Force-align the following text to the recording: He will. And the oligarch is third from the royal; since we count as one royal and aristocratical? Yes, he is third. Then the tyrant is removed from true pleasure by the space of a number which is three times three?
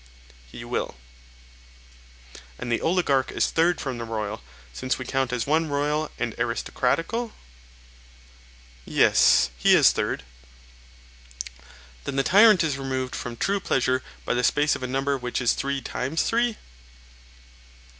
He 0.51 0.65
will. 0.65 0.95
And 2.57 2.71
the 2.71 2.81
oligarch 2.81 3.31
is 3.31 3.51
third 3.51 3.79
from 3.79 3.99
the 3.99 4.03
royal; 4.03 4.41
since 4.73 4.97
we 4.97 5.05
count 5.05 5.31
as 5.31 5.45
one 5.45 5.69
royal 5.69 6.09
and 6.17 6.33
aristocratical? 6.39 7.33
Yes, 8.83 9.51
he 9.59 9.75
is 9.75 9.91
third. 9.91 10.23
Then 12.05 12.15
the 12.15 12.23
tyrant 12.23 12.63
is 12.63 12.79
removed 12.79 13.15
from 13.15 13.37
true 13.37 13.59
pleasure 13.59 14.01
by 14.25 14.33
the 14.33 14.43
space 14.43 14.75
of 14.75 14.81
a 14.81 14.87
number 14.87 15.19
which 15.19 15.39
is 15.39 15.53
three 15.53 15.81
times 15.83 16.23
three? 16.23 16.57